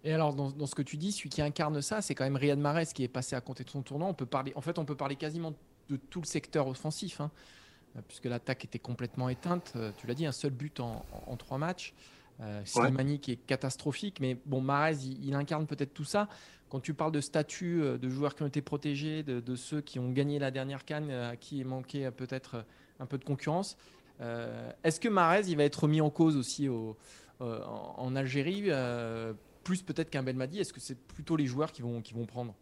[0.03, 2.60] Et alors, dans, ce que tu dis, celui qui incarne ça, c'est quand même Riyad
[2.60, 4.10] Mahrez qui est passé à compter de son tournant.
[4.10, 5.53] On peut parler, en fait, on peut parler quasiment
[5.89, 7.64] de tout le secteur offensif, hein, euh,
[8.08, 9.73] puisque l'attaque était complètement éteinte.
[9.97, 11.03] Tu l'as dit, un seul but en,
[11.38, 11.93] trois matchs.
[12.41, 16.27] Euh, Slimani qui est catastrophique, mais bon, Mahrez, il, incarne peut-être tout ça.
[16.67, 19.99] Quand tu parles de statut de joueurs qui ont été protégés, de, de ceux qui
[19.99, 22.65] ont gagné la dernière canne, à qui manquait peut-être
[22.99, 23.77] un peu de concurrence.
[24.21, 26.95] Euh, est-ce que Marez il va être mis en cause aussi au,
[27.41, 30.60] euh, en, Algérie, euh, plus peut-être qu'un Belmadi?
[30.60, 32.55] Est-ce que c'est plutôt les joueurs qui vont, qui vont prendre?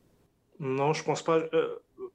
[0.59, 1.41] Non, je pense pas.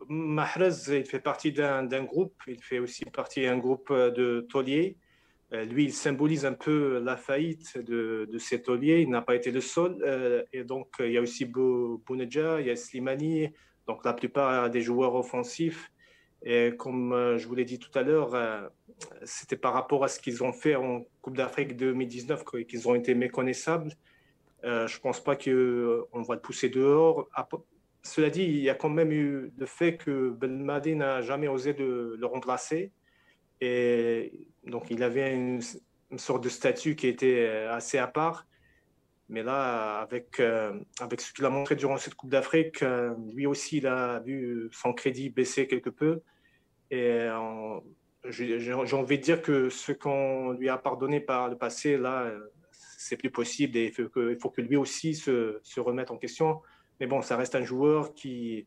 [0.09, 2.35] Mahrez, il fait partie d'un groupe.
[2.47, 4.97] Il fait aussi partie d'un groupe de tauliers.
[5.53, 9.01] lui, il symbolise un peu la faillite de, de ces tauliers.
[9.01, 10.47] Il n'a pas été le seul.
[10.53, 13.49] et donc, il y a aussi Bouneja, il y a Slimani.
[13.87, 15.91] Donc, la plupart des joueurs offensifs
[16.43, 18.69] et comme euh, je vous l'ai dit tout à l'heure, euh,
[19.25, 23.15] c'était par rapport à ce qu'ils ont fait en Coupe d'Afrique 2019 qu'ils ont été
[23.15, 23.93] méconnaissables.
[24.65, 27.29] Euh, je ne pense pas qu'on va le pousser dehors.
[28.09, 31.75] Cela dit, il y a quand même eu le fait que Belmadi n'a jamais osé
[31.75, 32.91] le remplacer.
[33.61, 34.33] Et
[34.65, 35.61] donc, il avait une,
[36.17, 38.47] sorte de statut qui était assez à part.
[39.29, 40.41] Mais là, avec,
[41.01, 42.83] avec ce qu'il a montré durant cette Coupe d'Afrique,
[43.35, 46.23] lui aussi, il a vu son crédit baisser quelque peu.
[46.91, 47.29] Et
[48.25, 52.33] j'ai envie de dire que ce qu'on lui a pardonné par le passé, là,
[52.71, 56.11] c'est plus possible et il faut que, il faut que lui aussi se, se, remette
[56.11, 56.61] en question.
[57.01, 58.67] Mais bon, ça reste un joueur qui,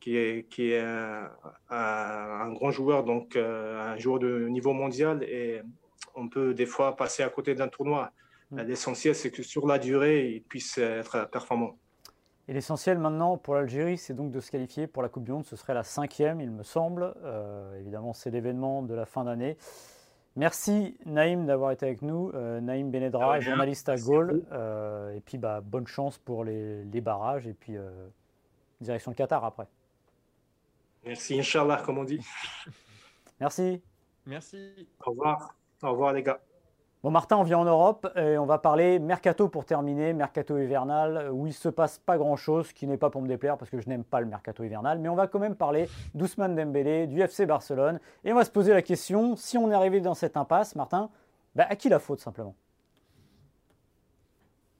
[0.00, 1.30] qui est, qui est un,
[1.70, 5.60] un, grand joueur, donc euh, un joueur de niveau mondial et
[6.14, 8.12] on peut des fois passer à côté d'un tournoi.
[8.50, 8.62] Mm.
[8.62, 11.78] L'essentiel, c'est que sur la durée, il puisse être performant.
[12.48, 15.44] Et l'essentiel maintenant pour l'Algérie, c'est donc de se qualifier pour la Coupe du Monde.
[15.44, 17.14] Ce serait la cinquième, il me semble.
[17.78, 19.56] évidemment, c'est l'événement de la fin d'année.
[20.34, 22.30] Merci Naïm d'avoir été avec nous.
[22.34, 24.44] Euh, Naïm Benedra, journaliste à Gaulle.
[24.52, 27.90] Euh, et puis bah, bonne chance pour les, barrages et puis euh,
[28.80, 29.66] direction le Qatar après.
[31.04, 32.24] Merci, Inch'Allah, comme on dit.
[33.40, 33.82] Merci.
[34.24, 34.88] Merci.
[35.04, 35.54] Au revoir.
[35.82, 36.40] Au revoir les gars.
[37.02, 41.30] Bon, Martin, on vient en Europe et on va parler mercato pour terminer, mercato hivernal,
[41.32, 43.80] où il se passe pas grand-chose, ce qui n'est pas pour me déplaire parce que
[43.80, 47.20] je n'aime pas le mercato hivernal, mais on va quand même parler d'Ousmane Dembélé, du
[47.20, 50.36] FC Barcelone, et on va se poser la question, si on est arrivé dans cette
[50.36, 51.10] impasse, Martin,
[51.56, 52.54] bah, à qui la faute simplement?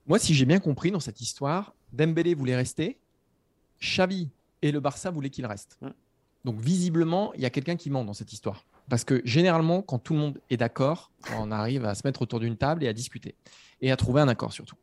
[0.07, 3.01] Moi, si j'ai bien compris dans cette histoire, Dembélé voulait rester,
[3.81, 4.31] Xavi
[4.63, 5.77] et le Barça voulaient qu'il reste.
[5.81, 5.89] Mm.
[6.45, 8.65] Donc visiblement, il y a quelqu'un qui ment dans cette histoire.
[8.89, 12.41] Parce que généralement, quand tout le monde est d'accord, on arrive à se mettre autour
[12.41, 13.37] d'une table et à discuter
[13.81, 14.77] et à trouver un accord surtout.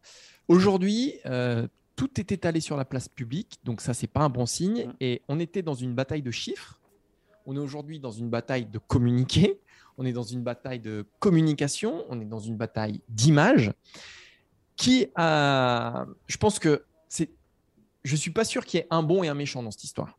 [0.47, 4.45] Aujourd'hui, euh, tout est étalé sur la place publique, donc ça, c'est pas un bon
[4.45, 4.88] signe.
[4.88, 4.93] Mm.
[4.99, 6.79] Et on était dans une bataille de chiffres.
[7.45, 9.59] On est aujourd'hui dans une bataille de communiquer.
[9.97, 12.05] On est dans une bataille de communication.
[12.09, 13.73] On est dans une bataille d'image
[14.75, 16.05] qui a.
[16.27, 17.31] Je pense que c'est.
[18.03, 20.17] Je suis pas sûr qu'il y ait un bon et un méchant dans cette histoire.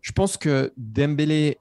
[0.00, 1.58] Je pense que Dembélé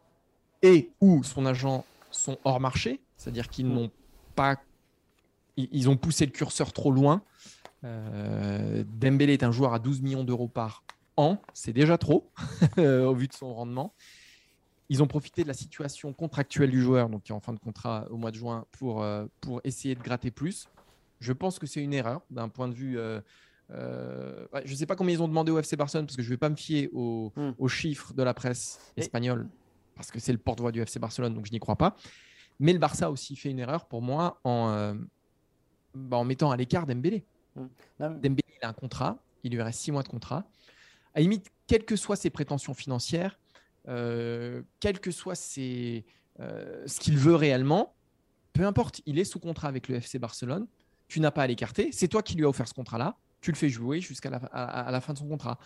[0.61, 3.73] et ou son agent sont hors marché, c'est-à-dire qu'ils mm.
[3.73, 3.91] n'ont
[4.35, 4.57] pas,
[5.57, 7.21] ils ont poussé le curseur trop loin.
[7.83, 10.83] Euh, Dembélé est un joueur à 12 millions d'euros par
[11.17, 12.29] an, c'est déjà trop
[12.77, 13.93] au vu de son rendement.
[14.89, 17.59] Ils ont profité de la situation contractuelle du joueur, donc qui est en fin de
[17.59, 20.67] contrat au mois de juin, pour, euh, pour essayer de gratter plus.
[21.19, 22.97] Je pense que c'est une erreur d'un point de vue.
[22.97, 23.21] Euh,
[23.69, 26.33] je ne sais pas combien ils ont demandé au FC Barcelone parce que je ne
[26.33, 27.51] vais pas me fier mm.
[27.57, 29.47] aux, chiffres de la presse espagnole
[29.99, 31.93] parce que c'est le porte-voix du FC Barcelone, donc je n'y crois pas.
[32.62, 34.93] Mais le Barça a aussi fait une erreur pour moi en, euh,
[35.93, 37.25] bah, en mettant à l'écart Dembélé.
[37.57, 37.65] Mmh.
[37.99, 40.45] Dembélé, il a un contrat, il lui reste six mois de contrat.
[41.13, 43.38] À limite, quelles que soient ses prétentions financières,
[43.89, 46.05] euh, quel que soit ses,
[46.39, 47.93] euh, ce qu'il veut réellement,
[48.53, 50.65] peu importe, il est sous contrat avec le FC Barcelone.
[51.09, 51.91] Tu n'as pas à l'écarter.
[51.91, 53.17] C'est toi qui lui as offert ce contrat-là.
[53.41, 55.59] Tu le fais jouer jusqu'à la, à la fin de son contrat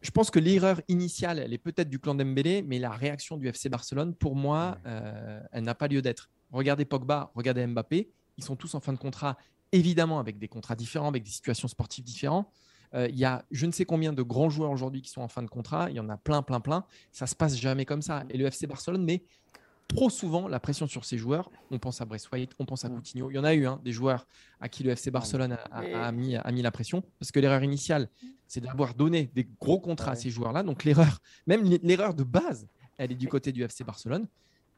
[0.00, 3.48] je pense que l'erreur initiale, elle est peut-être du clan Dembélé, mais la réaction du
[3.48, 6.30] FC Barcelone, pour moi, euh, elle n'a pas lieu d'être.
[6.52, 9.36] Regardez Pogba, regardez Mbappé, ils sont tous en fin de contrat,
[9.72, 12.48] évidemment avec des contrats différents, avec des situations sportives différentes.
[12.94, 15.28] Euh, il y a je ne sais combien de grands joueurs aujourd'hui qui sont en
[15.28, 16.84] fin de contrat, il y en a plein, plein, plein.
[17.12, 18.24] Ça se passe jamais comme ça.
[18.30, 19.22] Et le FC Barcelone met
[19.90, 21.50] trop souvent la pression sur ses joueurs.
[21.70, 22.94] On pense à Braithwaite, on pense à mm.
[22.94, 23.30] Coutinho.
[23.30, 24.26] Il y en a eu hein, des joueurs
[24.60, 28.08] à qui le FC Barcelone a, mis, a mis, la pression parce que l'erreur initiale,
[28.46, 30.62] c'est d'avoir donné des gros contrats à ces joueurs-là.
[30.62, 32.66] Donc l'erreur, même l'erreur de base,
[32.98, 34.26] elle est du côté du FC Barcelone.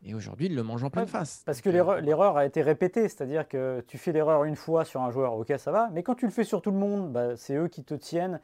[0.05, 1.43] Et aujourd'hui, il le mange en pleine face.
[1.47, 5.01] Parce que euh, l'erreur a été répétée, c'est-à-dire que tu fais l'erreur une fois sur
[5.01, 7.37] un joueur, ok, ça va, mais quand tu le fais sur tout le monde, bah,
[7.37, 8.41] c'est eux qui te tiennent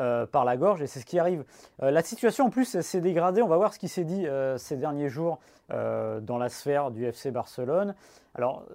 [0.00, 1.44] euh, par la gorge et c'est ce qui arrive.
[1.82, 4.76] Euh, la situation en plus s'est dégradée, on va voir ce qui s'est dit ces
[4.76, 5.38] derniers jours
[5.70, 7.94] dans la sphère du FC Barcelone.
[8.34, 8.66] Alors,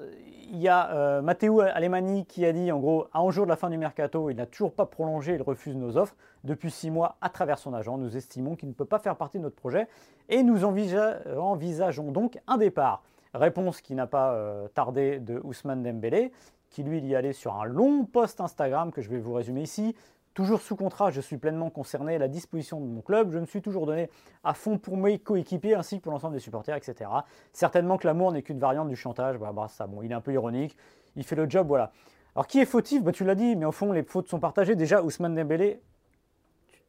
[0.52, 3.56] il y a Matteo Alemani qui a dit, en gros, à un jour de la
[3.56, 6.15] fin du mercato, il n'a toujours pas prolongé, il refuse nos offres.
[6.43, 9.38] Depuis six mois, à travers son agent, nous estimons qu'il ne peut pas faire partie
[9.38, 9.88] de notre projet
[10.30, 13.04] et nous envisageons donc un départ.
[13.34, 16.32] Réponse qui n'a pas euh, tardé de Ousmane Dembélé,
[16.70, 19.96] qui lui y allait sur un long post Instagram que je vais vous résumer ici.
[20.34, 23.32] Toujours sous contrat, je suis pleinement concerné à la disposition de mon club.
[23.32, 24.10] Je me suis toujours donné
[24.44, 27.10] à fond pour mes coéquipiers ainsi que pour l'ensemble des supporters, etc.
[27.54, 29.38] Certainement que l'amour n'est qu'une variante du chantage.
[29.40, 30.78] Bah, bah, bon, il est un peu ironique.
[31.16, 31.92] Il fait le job, voilà.
[32.36, 33.02] Alors qui est fautif?
[33.04, 34.76] Bah, Tu l'as dit, mais au fond, les fautes sont partagées.
[34.76, 35.82] Déjà, Ousmane Dembélé,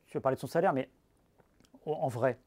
[0.07, 0.91] tu veux parler de son salaire, mais
[1.87, 2.39] en vrai,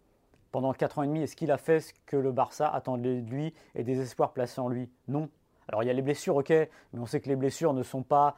[0.52, 3.30] pendant 4 ans et demi, est-ce qu'il a fait ce que le Barça attendait de
[3.30, 4.90] lui et des espoirs placés en lui?
[5.08, 5.30] Non.
[5.68, 8.04] Alors il y a les blessures, ok, mais on sait que les blessures ne sont
[8.04, 8.38] pas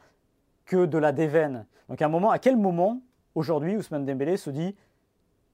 [0.64, 1.66] que de la déveine.
[1.88, 3.02] Donc à un moment, à quel moment,
[3.34, 4.76] aujourd'hui, Ousmane Dembélé se dit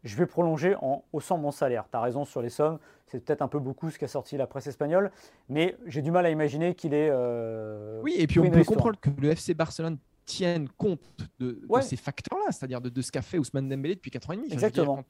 [0.03, 1.85] je vais prolonger en haussant mon salaire?
[1.91, 4.47] Tu as raison sur les sommes, c'est peut-être un peu beaucoup ce qu'a sorti la
[4.47, 5.11] presse espagnole,
[5.49, 7.09] mais j'ai du mal à imaginer qu'il est.
[7.11, 11.01] Euh, oui, et puis on peut comprendre que le FC Barcelone tienne compte
[11.39, 14.53] de, ces facteurs-là, c'est-à-dire de, ce qu'a fait Ousmane Dembélé depuis 4 ans et demi.
[14.53, 15.05] Exactement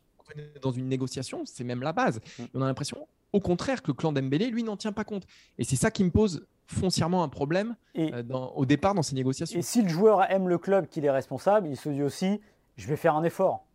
[0.62, 2.20] dans une négociation, c'est même la base.
[2.38, 2.44] Mm.
[2.54, 5.26] on a l'impression, au contraire, que le clan d'Embélé, lui, n'en tient pas compte.
[5.58, 8.22] Et c'est ça qui me pose foncièrement un problème euh,
[8.54, 9.58] au départ dans ces négociations.
[9.58, 12.40] Et si le joueur aime le club qu'il est responsable, il se dit aussi,
[12.76, 13.66] je vais faire un effort.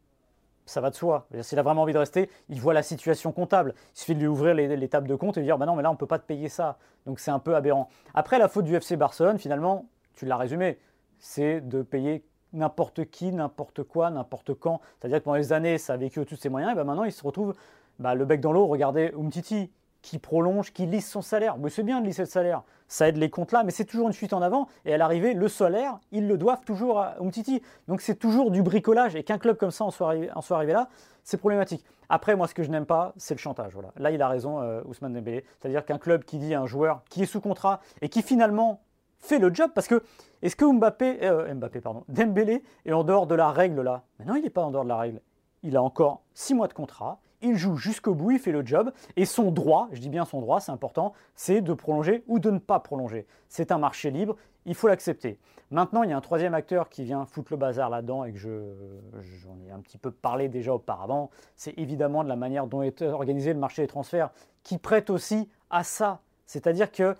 [0.66, 1.28] Ça va de soi.
[1.42, 3.76] S'il a vraiment envie de rester, il voit la situation comptable.
[3.94, 5.84] Il suffit de lui ouvrir les, tables de compte et lui dire bah non, mais
[5.84, 6.80] là, on ne peut pas te payer ça.
[7.06, 7.88] Donc c'est un peu aberrant.
[8.16, 10.80] Après, la faute du FC Barcelone, finalement, tu l'as résumé,
[11.20, 12.24] c'est de payer
[12.56, 14.82] n'importe qui, n'importe quoi, n'importe quand.
[15.00, 17.12] C'est-à-dire que pendant les années, ça a vécu tous ses moyens, et ben maintenant, il
[17.12, 17.54] se retrouve
[18.00, 18.68] bah, le bec dans l'eau.
[18.68, 19.70] Regardez Umtiti,
[20.06, 21.58] qui prolonge, qui lisse son salaire.
[21.58, 24.08] Mais c'est bien de lisser le salaire, ça aide les comptes là, mais c'est toujours
[24.08, 24.68] une fuite en avant.
[24.86, 27.62] Et à l'arrivée, le salaire, ils le doivent toujours à Umtiti.
[27.88, 29.16] Donc c'est toujours du bricolage.
[29.16, 30.90] Et qu'un club comme ça en soit arrivé, en soit arrivé là,
[31.24, 31.84] c'est problématique.
[32.08, 33.74] Après, moi, ce que je n'aime pas, c'est le chantage.
[33.74, 33.90] Voilà.
[33.98, 35.44] Là, il a raison, euh, Ousmane Dembélé.
[35.60, 38.82] C'est-à-dire qu'un club qui dit à un joueur qui est sous contrat et qui finalement
[39.20, 40.04] fait le job, parce que
[40.42, 44.04] est-ce que Mbappé, euh, Mbappé pardon, Dembélé est en dehors de la règle là?
[44.20, 45.22] Mais non, il n'est pas en dehors de la règle.
[45.64, 48.92] Il a encore six mois de contrat il joue jusqu'au bout, il fait le job,
[49.16, 52.50] et son droit, je dis bien son droit, c'est important, c'est de prolonger ou de
[52.50, 53.28] ne pas prolonger.
[53.50, 55.40] C'est un marché libre, il faut l'accepter.
[55.72, 58.38] Maintenant, il y a un troisième acteur qui vient foutre le bazar là-dedans et que
[58.38, 63.02] j'en ai un petit peu parlé déjà auparavant, c'est évidemment de la manière dont est
[63.02, 64.32] organisé le marché des transferts,
[64.64, 66.22] qui prête aussi à ça.
[66.46, 67.16] C'est-à-dire que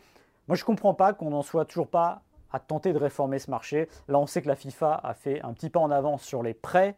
[0.48, 3.50] moi, je ne comprends pas qu'on n'en soit toujours pas à tenter de réformer ce
[3.50, 3.90] marché.
[4.08, 6.54] Là, on sait que la FIFA a fait un petit pas en avance sur les
[6.54, 6.96] prêts,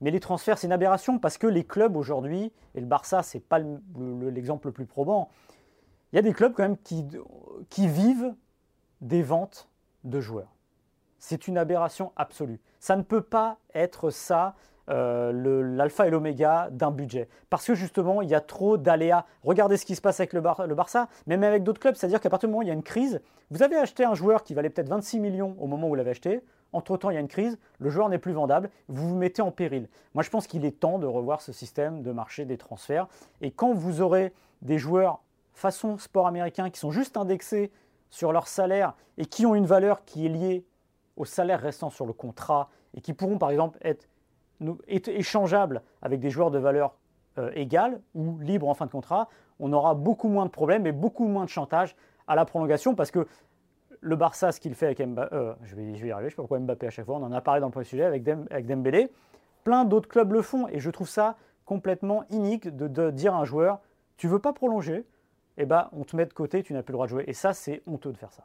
[0.00, 3.36] mais les transferts, c'est une aberration parce que les clubs aujourd'hui, et le Barça, ce
[3.36, 5.30] n'est pas l'exemple le, plus probant,
[6.12, 8.34] il y a des clubs quand même qui vivent
[9.00, 9.68] des ventes
[10.04, 10.54] de joueurs.
[11.18, 12.60] C'est une aberration absolue.
[12.80, 14.54] Ça ne peut pas être ça,
[14.88, 17.28] euh, l'alpha et l'oméga d'un budget.
[17.48, 19.24] Parce que justement, il y a trop d'aléas.
[19.42, 21.94] Regardez ce qui se passe avec le, le Barça, même avec d'autres clubs.
[21.94, 24.14] C'est-à-dire qu'à partir du moment où il y a une crise, vous avez acheté un
[24.14, 26.42] joueur qui valait peut-être 26 millions au moment où vous l'avez acheté.
[26.72, 29.50] Entre-temps, il y a une crise, le joueur n'est plus vendable, vous vous mettez en
[29.50, 29.88] péril.
[30.14, 33.08] Moi, je pense qu'il est temps de revoir ce système de marché des transferts.
[33.40, 35.20] Et quand vous aurez des joueurs
[35.52, 37.70] façon sport américain qui sont juste indexés
[38.10, 40.64] sur leur salaire et qui ont une valeur qui est liée
[41.16, 44.08] au salaire restant sur le contrat et qui pourront par exemple être,
[44.88, 46.94] échangeables avec des joueurs de valeur
[47.38, 50.92] euh, égale ou libres en fin de contrat, on aura beaucoup moins de problèmes et
[50.92, 51.94] beaucoup moins de chantage
[52.26, 53.26] à la prolongation parce que
[54.00, 56.42] le Barça, ce qu'il fait avec Mbappé, euh, je, vais, y arriver, je sais pas
[56.42, 58.24] pourquoi Mbappé à chaque fois, on en a parlé dans le premier sujet avec,
[58.66, 59.10] Dembélé,
[59.64, 63.44] plein d'autres clubs le font et je trouve ça complètement inique de, dire à un
[63.44, 63.80] joueur,
[64.16, 65.04] tu veux pas prolonger,
[65.56, 67.24] eh ben, on te met de côté, tu n'as plus le droit de jouer.
[67.26, 68.44] Et ça, c'est honteux de faire ça.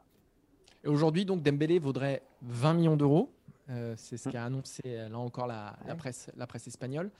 [0.84, 3.30] Et aujourd'hui, donc Dembélé vaudrait 20 millions d'euros.
[3.68, 7.10] Euh, c'est ce qu'a annoncé euh, là encore la, presse, la presse espagnole.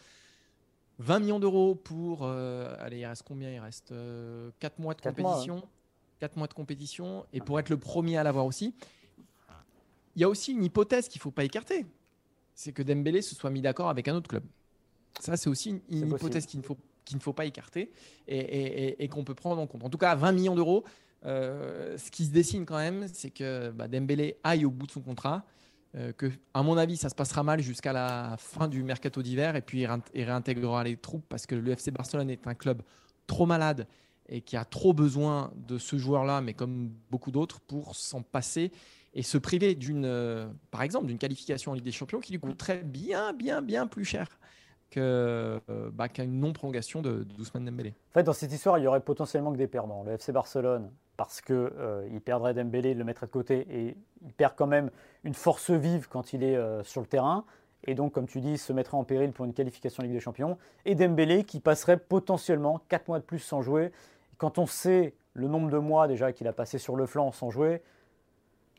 [0.98, 2.26] 20 millions d'euros pour.
[2.26, 3.50] allez, il reste combien?
[3.50, 3.92] Il reste
[4.60, 5.62] 4 mois de compétition.
[6.20, 8.74] 4 mois de compétition, et pour être le premier à l'avoir aussi.
[10.14, 11.84] Il y a aussi une hypothèse qu'il ne faut pas écarter,
[12.54, 14.44] c'est que Dembélé se soit mis d'accord avec un autre club.
[15.20, 17.92] Ça, c'est aussi une, hypothèse qu'il ne, faut, qu'il ne faut pas écarter
[18.26, 19.84] et, qu'on peut prendre en compte.
[19.84, 20.84] En tout cas, à 20 millions d'euros,
[21.24, 24.92] euh, ce qui se dessine quand même, c'est que bah, Dembélé aille au bout de
[24.92, 25.40] son contrat, euh,
[26.16, 29.62] que, à mon avis, ça se passera mal jusqu'à la fin du mercato d'hiver, et
[29.62, 32.82] puis il réintégrera les troupes parce que le FC Barcelone est un club
[33.26, 33.86] trop malade
[34.28, 38.72] et qui a trop besoin de ce joueur-là, mais comme beaucoup d'autres, pour s'en passer
[39.14, 42.40] et se priver d'une, euh, par exemple, d'une qualification en Ligue des Champions qui lui
[42.40, 44.38] coûterait bien, bien, bien plus cher
[44.96, 45.58] euh,
[45.92, 47.94] bah, qu'une non-prolongation de, de Dembélé.
[48.10, 50.02] En fait, dans cette histoire, il y aurait potentiellement que des perdants.
[50.04, 54.32] Le FC Barcelone, parce qu'il euh, perdrait Dembélé, il le mettrait de côté, et il
[54.32, 54.90] perd quand même
[55.24, 57.44] une force vive quand il est sur le terrain.
[57.84, 60.58] Et donc, comme tu dis, se mettrait en péril pour une qualification Ligue des Champions.
[60.84, 63.92] Et Dembélé qui passerait potentiellement 4 mois de plus sans jouer
[64.38, 67.50] quand on sait le nombre de mois déjà qu'il a passé sur le flanc sans
[67.50, 67.82] jouer,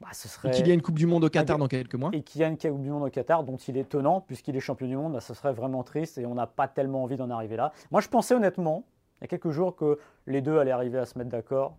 [0.02, 0.50] bah, ce serait...
[0.50, 2.12] Et qu'il y a une Coupe du Monde au Qatar dans quelques mois.
[2.14, 4.56] Et qu'il y a une Coupe du Monde au Qatar dont il est tenant, puisqu'il
[4.56, 7.16] est champion du monde, bah, ce serait vraiment triste et on n'a pas tellement envie
[7.16, 7.72] d'en arriver là.
[7.92, 8.84] Moi, je pensais honnêtement,
[9.20, 9.98] il y a quelques jours, que
[10.28, 11.76] les deux allaient arriver à se mettre d'accord,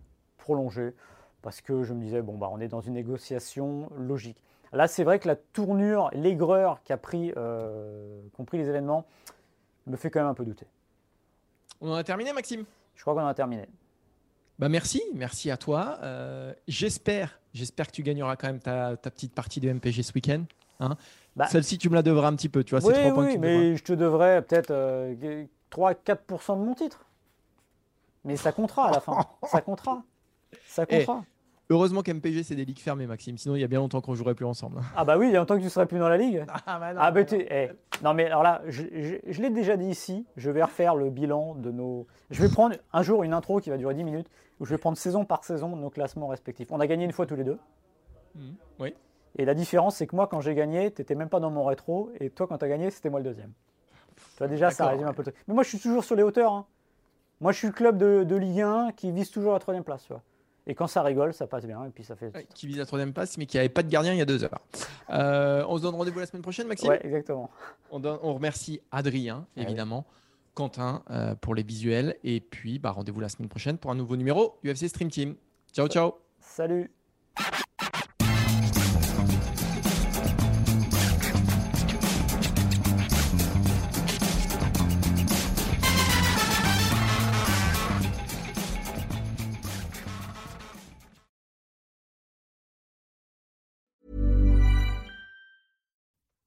[0.49, 0.95] prolonger,
[1.43, 4.41] parce que je me disais, bon, bah, on est dans une négociation logique.
[4.73, 9.05] Là, c'est vrai que la tournure, l'aigreur qu'a pris, euh, pris les événements,
[9.85, 10.65] me fait quand même un peu douter.
[11.81, 12.65] On en a terminé, Maxime?
[12.95, 13.67] Je crois qu'on a terminé.
[14.57, 15.99] Bah merci, merci à toi.
[16.01, 20.43] Euh, j'espère, j'espère que tu gagneras quand même ta, petite partie de MPG ce week-end.
[20.79, 20.97] Hein?
[21.35, 21.45] Bah.
[21.47, 22.85] Celle-ci, tu me la devras un petit peu, tu vois.
[22.85, 24.73] Oui, trois points mais je te devrais peut-être
[25.71, 27.05] 3-4% euh, de mon titre.
[28.25, 29.25] Mais ça comptera à la fin.
[29.47, 30.03] ça comptera.
[30.65, 31.23] Ça eh, comptera.
[31.71, 33.37] Heureusement qu'MPG, c'est des ligues fermées, Maxime.
[33.37, 34.81] Sinon, il y a bien longtemps qu'on jouerait plus ensemble.
[34.95, 36.43] Ah bah oui, il y a longtemps que tu serais plus dans la ligue.
[36.65, 36.99] Ah bah non.
[37.01, 37.69] Ah bah eh,
[38.03, 38.83] non mais alors là, je,
[39.41, 42.07] l'ai déjà dit ici, je vais refaire le bilan de nos...
[42.31, 44.27] Je vais prendre un jour une intro qui va durer 10 minutes,
[44.59, 46.71] où je vais prendre saison par saison nos classements respectifs.
[46.71, 47.59] On a gagné une fois tous les deux.
[48.35, 48.41] Mmh.
[48.79, 48.93] oui.
[49.37, 51.63] Et la différence, c'est que moi, quand j'ai gagné, tu n'étais même pas dans mon
[51.63, 53.51] rétro, et toi, quand tu as gagné, c'était moi le deuxième.
[54.15, 55.35] Tu vois, déjà, ça résume un peu le truc.
[55.47, 56.51] Mais moi, je suis toujours sur les hauteurs.
[56.51, 56.65] Hein.
[57.39, 60.03] Moi, je suis le club de, de Ligue 1 qui vise toujours la troisième place.
[60.03, 60.23] Tu vois.
[60.69, 61.83] Et quand ça rigole, ça passe bien.
[61.85, 62.31] Et puis ça fait.
[62.53, 64.43] qui vise la troisième place, mais qui n'avait pas de gardien il y a deux
[64.43, 64.61] heures.
[65.09, 66.89] Euh, on se donne rendez-vous la semaine prochaine, Maxime?
[66.89, 67.49] Ouais, exactement.
[67.89, 70.05] On, on remercie Adrien, ah évidemment,
[70.53, 72.17] Quentin euh, pour les visuels.
[72.23, 75.35] Et puis, bah, rendez-vous la semaine prochaine pour un nouveau numéro UFC Stream Team.
[75.73, 76.13] Ciao, ciao.
[76.39, 76.91] Salut.